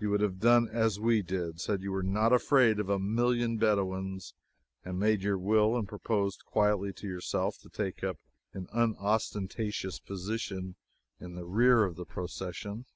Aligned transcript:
You 0.00 0.08
would 0.08 0.22
have 0.22 0.38
done 0.38 0.66
as 0.70 0.98
we 0.98 1.20
did: 1.20 1.60
said 1.60 1.82
you 1.82 1.92
were 1.92 2.02
not 2.02 2.32
afraid 2.32 2.80
of 2.80 2.88
a 2.88 2.98
million 2.98 3.58
Bedouins 3.58 4.32
and 4.82 4.98
made 4.98 5.22
your 5.22 5.36
will 5.36 5.76
and 5.76 5.86
proposed 5.86 6.46
quietly 6.46 6.90
to 6.94 7.06
yourself 7.06 7.58
to 7.58 7.68
take 7.68 8.02
up 8.02 8.16
an 8.54 8.66
unostentatious 8.72 9.98
position 9.98 10.76
in 11.20 11.34
the 11.34 11.44
rear 11.44 11.84
of 11.84 11.96
the 11.96 12.06
procession. 12.06 12.86